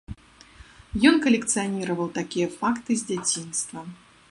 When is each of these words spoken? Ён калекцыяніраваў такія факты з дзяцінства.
Ён 1.09 1.15
калекцыяніраваў 1.25 2.09
такія 2.19 2.47
факты 2.57 2.91
з 3.03 3.07
дзяцінства. 3.13 3.79